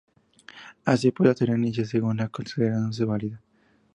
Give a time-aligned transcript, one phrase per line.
[0.83, 3.39] Así pues la teoría inicial seguía considerándose válida.